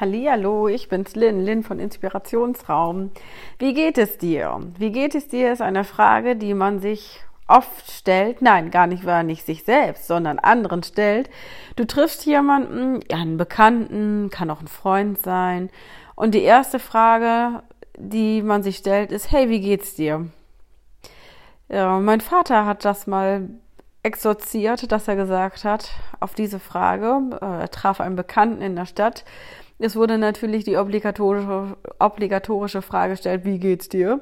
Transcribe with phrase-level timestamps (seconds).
[0.00, 3.10] Hallo, ich bin's Lynn, Lynn von Inspirationsraum.
[3.58, 4.58] Wie geht es dir?
[4.78, 9.04] Wie geht es dir ist eine Frage, die man sich oft stellt, nein, gar nicht,
[9.04, 11.28] weil nicht sich selbst, sondern anderen stellt.
[11.76, 15.68] Du triffst jemanden, einen Bekannten, kann auch ein Freund sein.
[16.14, 17.62] Und die erste Frage,
[17.98, 20.28] die man sich stellt, ist, hey, wie geht's dir?
[21.68, 23.50] Ja, mein Vater hat das mal
[24.02, 25.90] exorziert, dass er gesagt hat,
[26.20, 29.24] auf diese Frage, äh, er traf einen Bekannten in der Stadt.
[29.80, 34.20] Es wurde natürlich die obligatorische, obligatorische Frage gestellt, wie geht's dir?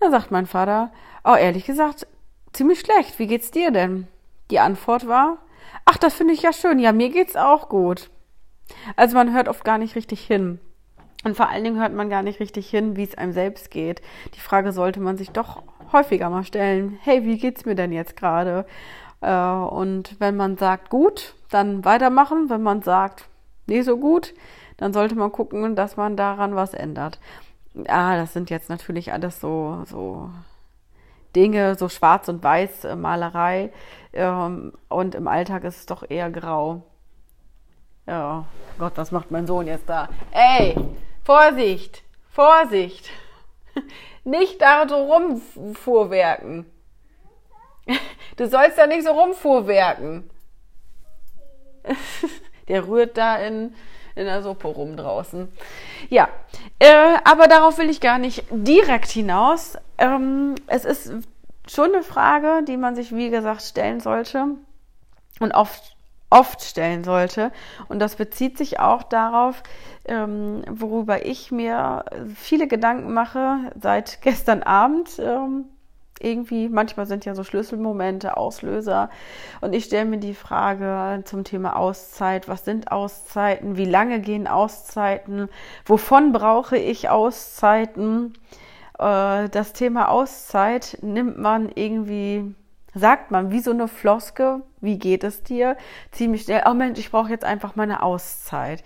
[0.00, 0.92] Da sagt mein Vater,
[1.24, 2.06] oh, ehrlich gesagt,
[2.52, 3.18] ziemlich schlecht.
[3.18, 4.08] Wie geht's dir denn?
[4.50, 5.38] Die Antwort war,
[5.84, 6.78] ach, das finde ich ja schön.
[6.78, 8.08] Ja, mir geht's auch gut.
[8.96, 10.58] Also man hört oft gar nicht richtig hin.
[11.22, 14.00] Und vor allen Dingen hört man gar nicht richtig hin, wie es einem selbst geht.
[14.34, 15.62] Die Frage sollte man sich doch
[15.92, 16.98] häufiger mal stellen.
[17.02, 18.64] Hey, wie geht's mir denn jetzt gerade?
[19.20, 22.48] Äh, und wenn man sagt gut, dann weitermachen.
[22.48, 23.28] Wenn man sagt
[23.66, 24.34] nicht so gut,
[24.76, 27.18] dann sollte man gucken, dass man daran was ändert.
[27.88, 30.30] Ah, das sind jetzt natürlich alles so, so
[31.34, 33.72] Dinge, so schwarz und weiß äh, Malerei.
[34.12, 36.82] Ähm, und im Alltag ist es doch eher grau.
[38.06, 38.44] Ja,
[38.78, 40.08] Gott, was macht mein Sohn jetzt da?
[40.30, 40.76] Ey,
[41.24, 43.10] Vorsicht, Vorsicht.
[44.24, 46.66] Nicht da so rumfuhrwerken.
[48.36, 50.28] Du sollst da nicht so rumfuhrwerken.
[52.68, 53.74] Der rührt da in,
[54.14, 55.48] in der Suppe rum draußen.
[56.08, 56.28] Ja,
[56.78, 59.76] äh, aber darauf will ich gar nicht direkt hinaus.
[59.98, 61.12] Ähm, es ist
[61.68, 64.46] schon eine Frage, die man sich, wie gesagt, stellen sollte
[65.40, 65.96] und oft,
[66.30, 67.50] oft stellen sollte.
[67.88, 69.62] Und das bezieht sich auch darauf,
[70.04, 72.04] ähm, worüber ich mir
[72.36, 75.18] viele Gedanken mache seit gestern Abend.
[75.18, 75.66] Ähm,
[76.20, 79.10] irgendwie, manchmal sind ja so Schlüsselmomente, Auslöser.
[79.60, 82.48] Und ich stelle mir die Frage zum Thema Auszeit.
[82.48, 83.76] Was sind Auszeiten?
[83.76, 85.48] Wie lange gehen Auszeiten?
[85.84, 88.34] Wovon brauche ich Auszeiten?
[88.98, 92.54] Äh, das Thema Auszeit nimmt man irgendwie,
[92.94, 94.62] sagt man, wie so eine Floske.
[94.80, 95.76] Wie geht es dir?
[96.10, 96.62] Ziemlich schnell.
[96.66, 98.84] Oh Mensch, ich brauche jetzt einfach meine Auszeit.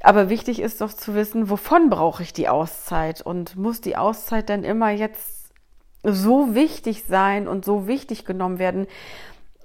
[0.00, 3.22] Aber wichtig ist doch zu wissen, wovon brauche ich die Auszeit?
[3.22, 5.35] Und muss die Auszeit dann immer jetzt
[6.12, 8.86] so wichtig sein und so wichtig genommen werden,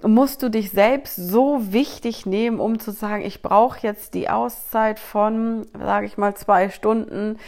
[0.02, 4.98] musst du dich selbst so wichtig nehmen, um zu sagen, ich brauche jetzt die Auszeit
[4.98, 7.38] von, sage ich mal, zwei Stunden,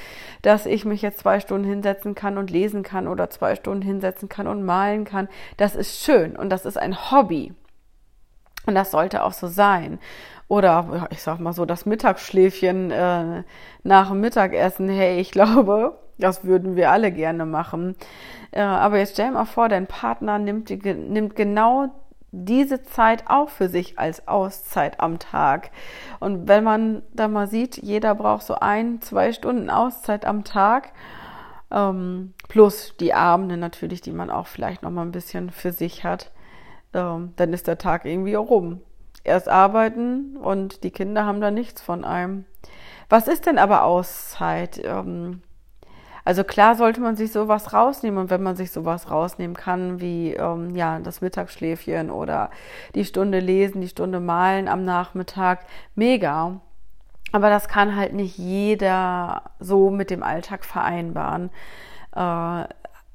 [0.43, 4.29] dass ich mich jetzt zwei Stunden hinsetzen kann und lesen kann oder zwei Stunden hinsetzen
[4.29, 5.29] kann und malen kann.
[5.57, 7.53] Das ist schön und das ist ein Hobby.
[8.67, 9.99] Und das sollte auch so sein.
[10.47, 13.43] Oder ich sag mal so, das Mittagsschläfchen äh,
[13.83, 17.97] nach dem Mittagessen, hey, ich glaube, das würden wir alle gerne machen.
[18.51, 21.91] Äh, aber jetzt stell mal vor, dein Partner nimmt, die, nimmt genau
[22.31, 25.71] diese Zeit auch für sich als Auszeit am Tag.
[26.19, 30.93] Und wenn man da mal sieht, jeder braucht so ein, zwei Stunden Auszeit am Tag,
[31.71, 36.05] ähm, plus die Abende natürlich, die man auch vielleicht noch mal ein bisschen für sich
[36.05, 36.33] hat,
[36.93, 38.81] ähm, dann ist der Tag irgendwie rum.
[39.23, 42.45] Erst arbeiten und die Kinder haben da nichts von einem.
[43.09, 44.81] Was ist denn aber Auszeit?
[44.85, 45.43] Ähm,
[46.25, 50.35] also klar sollte man sich sowas rausnehmen und wenn man sich sowas rausnehmen kann, wie
[50.35, 52.51] ähm, ja das Mittagsschläfchen oder
[52.95, 55.61] die Stunde lesen, die Stunde malen am Nachmittag,
[55.95, 56.61] mega.
[57.33, 61.51] Aber das kann halt nicht jeder so mit dem Alltag vereinbaren.
[62.15, 62.65] Äh,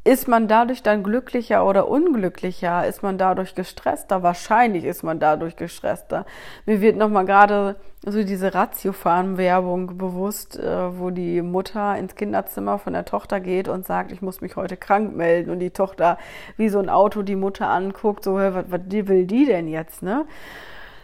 [0.03, 2.85] ist man dadurch dann glücklicher oder unglücklicher?
[2.85, 4.23] Ist man dadurch gestresster?
[4.23, 6.25] Wahrscheinlich ist man dadurch gestresster.
[6.65, 12.93] Mir wird nochmal gerade so diese Ratiofarm-Werbung bewusst, äh, wo die Mutter ins Kinderzimmer von
[12.93, 16.17] der Tochter geht und sagt, ich muss mich heute krank melden und die Tochter
[16.55, 20.25] wie so ein Auto die Mutter anguckt, so, was, was will die denn jetzt, ne?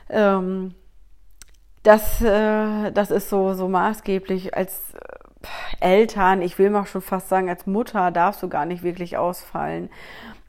[0.10, 0.74] Ähm,
[1.84, 4.94] das, äh, das ist so, so maßgeblich als
[5.80, 9.90] Eltern, ich will mal schon fast sagen, als Mutter darfst du gar nicht wirklich ausfallen.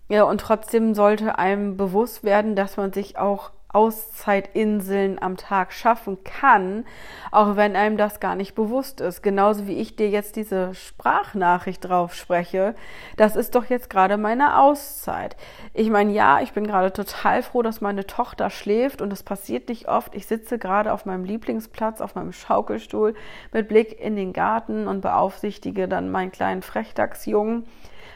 [0.08, 6.24] Ja, und trotzdem sollte einem bewusst werden, dass man sich auch Auszeitinseln am Tag schaffen
[6.24, 6.86] kann,
[7.30, 9.22] auch wenn einem das gar nicht bewusst ist.
[9.22, 12.74] Genauso wie ich dir jetzt diese Sprachnachricht drauf spreche,
[13.18, 15.36] das ist doch jetzt gerade meine Auszeit.
[15.74, 19.68] Ich meine, ja, ich bin gerade total froh, dass meine Tochter schläft und das passiert
[19.68, 20.14] nicht oft.
[20.14, 23.14] Ich sitze gerade auf meinem Lieblingsplatz, auf meinem Schaukelstuhl
[23.52, 27.66] mit Blick in den Garten und beaufsichtige dann meinen kleinen Frechdachsjungen,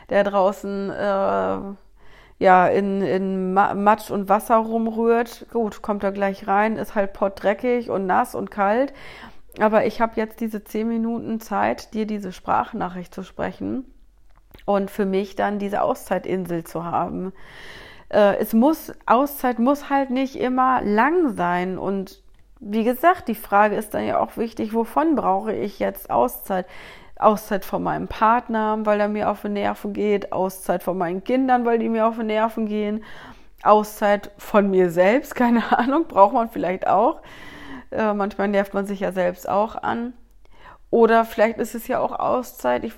[0.08, 1.58] der draußen äh,
[2.40, 7.90] ja, in, in Matsch und Wasser rumrührt, gut, kommt er gleich rein, ist halt pottdreckig
[7.90, 8.94] und nass und kalt.
[9.60, 13.84] Aber ich habe jetzt diese zehn Minuten Zeit, dir diese Sprachnachricht zu sprechen
[14.64, 17.34] und für mich dann diese Auszeitinsel zu haben.
[18.08, 22.22] Äh, es muss, Auszeit muss halt nicht immer lang sein und
[22.58, 26.66] wie gesagt, die Frage ist dann ja auch wichtig, wovon brauche ich jetzt Auszeit?
[27.22, 31.64] Auszeit von meinem Partner, weil er mir auf die Nerven geht, Auszeit von meinen Kindern,
[31.64, 33.04] weil die mir auf die Nerven gehen,
[33.62, 37.20] Auszeit von mir selbst, keine Ahnung, braucht man vielleicht auch.
[37.90, 40.12] Äh, manchmal nervt man sich ja selbst auch an.
[40.90, 42.84] Oder vielleicht ist es ja auch Auszeit.
[42.84, 42.94] Ich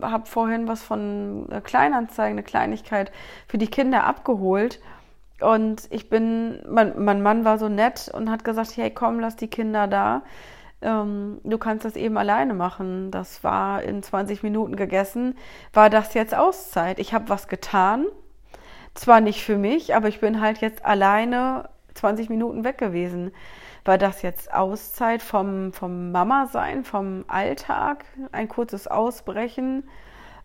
[0.00, 3.12] habe vorhin was von Kleinanzeigen, eine Kleinigkeit
[3.46, 4.80] für die Kinder abgeholt.
[5.40, 9.36] Und ich bin, mein, mein Mann war so nett und hat gesagt, hey komm, lass
[9.36, 10.22] die Kinder da.
[10.82, 13.10] Ähm, du kannst das eben alleine machen.
[13.10, 15.36] Das war in 20 Minuten gegessen.
[15.72, 16.98] War das jetzt Auszeit?
[16.98, 18.06] Ich habe was getan.
[18.94, 23.32] Zwar nicht für mich, aber ich bin halt jetzt alleine 20 Minuten weg gewesen.
[23.84, 28.04] War das jetzt Auszeit vom, vom Mama-Sein, vom Alltag?
[28.30, 29.84] Ein kurzes Ausbrechen?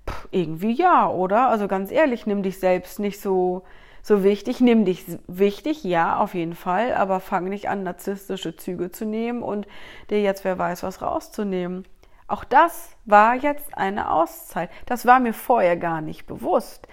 [0.06, 1.50] Puh, irgendwie ja, oder?
[1.50, 3.64] Also ganz ehrlich, nimm dich selbst nicht so,
[4.08, 4.62] so wichtig.
[4.62, 9.44] Nimm dich wichtig, ja, auf jeden Fall, aber fang nicht an, narzisstische Züge zu nehmen
[9.44, 9.68] und
[10.10, 11.86] dir jetzt wer weiß was rauszunehmen.
[12.30, 14.70] Auch das war jetzt eine Auszeit.
[14.86, 16.88] Das war mir vorher gar nicht bewusst.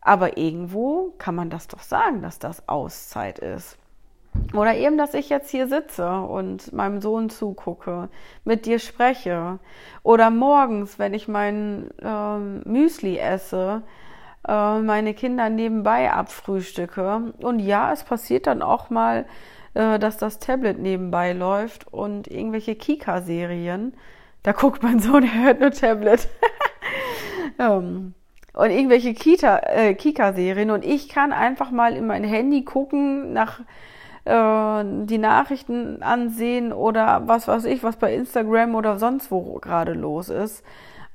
[0.00, 3.76] Aber irgendwo kann man das doch sagen, dass das Auszeit ist.
[4.54, 8.08] Oder eben, dass ich jetzt hier sitze und meinem Sohn zugucke,
[8.44, 9.58] mit dir spreche.
[10.02, 13.82] Oder morgens, wenn ich mein äh, Müsli esse,
[14.48, 17.34] äh, meine Kinder nebenbei abfrühstücke.
[17.38, 19.26] Und ja, es passiert dann auch mal,
[19.74, 23.94] äh, dass das Tablet nebenbei läuft und irgendwelche Kika-Serien.
[24.42, 26.28] Da guckt mein Sohn, er hört nur Tablet.
[27.58, 28.14] ähm,
[28.54, 30.70] und irgendwelche Kita, äh, Kika-Serien.
[30.70, 33.60] Und ich kann einfach mal in mein Handy gucken nach
[34.24, 39.92] äh, die Nachrichten ansehen oder was weiß ich, was bei Instagram oder sonst wo gerade
[39.92, 40.64] los ist.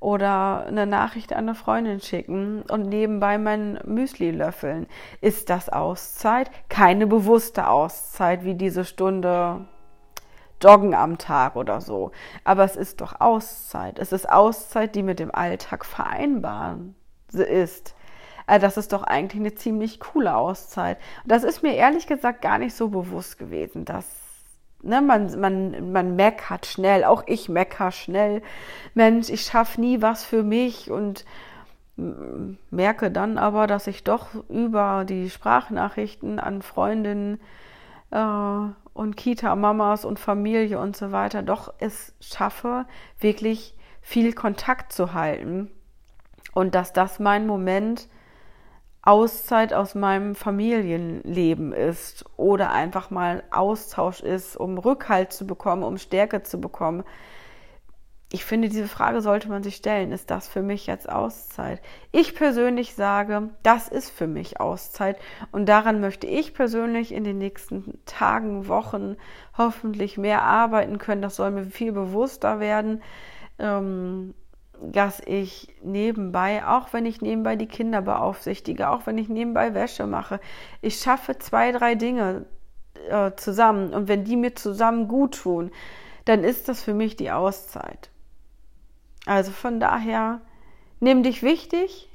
[0.04, 4.86] Oder eine Nachricht an eine Freundin schicken und nebenbei mein Müsli löffeln.
[5.22, 6.52] Ist das Auszeit?
[6.68, 9.66] Keine bewusste Auszeit wie diese Stunde
[10.62, 12.12] Joggen am Tag oder so.
[12.44, 13.98] Aber es ist doch Auszeit.
[13.98, 16.80] Es ist Auszeit, die mit dem Alltag vereinbar
[17.32, 17.96] ist.
[18.46, 20.98] Also das ist doch eigentlich eine ziemlich coole Auszeit.
[21.24, 24.06] Das ist mir ehrlich gesagt gar nicht so bewusst gewesen, dass
[24.84, 28.42] ne, man, man, man meckert schnell, auch ich mecker schnell.
[28.94, 31.26] Mensch, ich schaffe nie was für mich und
[32.72, 37.40] merke dann aber, dass ich doch über die Sprachnachrichten an Freundinnen
[38.12, 38.18] äh,
[38.94, 42.86] und Kita-Mamas und Familie und so weiter doch es schaffe,
[43.20, 45.70] wirklich viel Kontakt zu halten.
[46.54, 48.08] Und dass das mein Moment
[49.06, 55.98] Auszeit aus meinem Familienleben ist oder einfach mal Austausch ist, um Rückhalt zu bekommen, um
[55.98, 57.04] Stärke zu bekommen.
[58.32, 60.14] Ich finde, diese Frage sollte man sich stellen.
[60.14, 61.82] Ist das für mich jetzt Auszeit?
[62.12, 65.18] Ich persönlich sage, das ist für mich Auszeit.
[65.52, 69.18] Und daran möchte ich persönlich in den nächsten Tagen, Wochen
[69.58, 71.22] hoffentlich mehr arbeiten können.
[71.22, 73.04] Das soll mir viel bewusster werden.
[73.60, 74.34] Ähm,
[74.92, 80.08] dass ich nebenbei, auch wenn ich nebenbei die Kinder beaufsichtige, auch wenn ich nebenbei Wäsche
[80.08, 80.40] mache,
[80.82, 82.46] ich schaffe zwei, drei Dinge
[83.10, 83.94] äh, zusammen.
[83.94, 85.72] Und wenn die mir zusammen gut tun,
[86.26, 88.10] dann ist das für mich die Auszeit.
[89.26, 90.42] Also von daher,
[91.00, 92.10] nimm dich wichtig,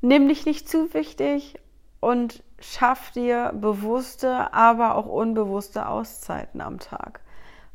[0.00, 1.58] nimm dich nicht zu wichtig
[2.00, 7.20] und schaff dir bewusste, aber auch unbewusste Auszeiten am Tag.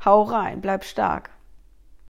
[0.04, 1.30] Hau rein, bleib stark.